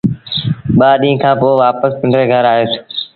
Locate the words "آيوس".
2.53-2.71